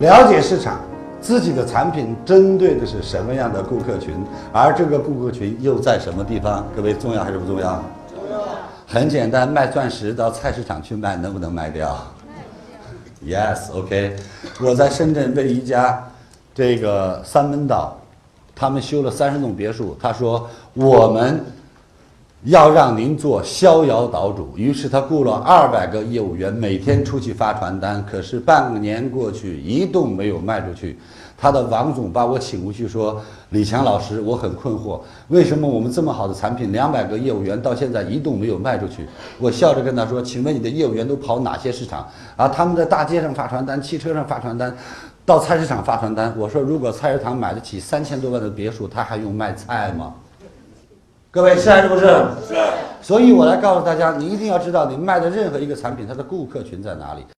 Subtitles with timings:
[0.00, 0.80] 了解市场，
[1.20, 4.14] 自己的产品针对的是什么样的顾客群，
[4.50, 6.66] 而这个顾客群又在什么地方？
[6.74, 7.84] 各位重要还是不重要？
[8.08, 8.42] 重要。
[8.86, 11.98] 很简单，卖钻石到菜市场去卖，能不能卖掉
[13.22, 14.16] ？Yes，OK。
[14.62, 16.02] 我在深圳为一家
[16.54, 17.98] 这个三门岛，
[18.56, 21.44] 他们修了三十栋别墅，他说我们。
[22.44, 28.02] 要让您做逍遥岛主，于是他雇了二百个业务员，每天出去发传单。
[28.10, 30.98] 可是半年过去，一栋没有卖出去。
[31.36, 39.06] 他的王总把我请过去说：“李强老师，我很困惑，为什么我们这么好的产品，两百个业务员到现在一栋没有卖出去？”
[39.38, 42.08] 我笑着跟他说：“请问你的业务员都跑哪些市场？
[42.36, 44.74] 啊，他们在大街上发传单，汽车上发传单，
[45.26, 50.14] 到菜市场发传单。”我说：“如果菜市场买得起三千多万的别墅，他还用卖菜吗？”
[51.32, 52.06] 各位是还是不是？
[52.48, 52.54] 是。
[53.00, 57.24] 所以我来告诉大家，你一定要知道，你卖的任何一个产品，它的顾客群在哪里。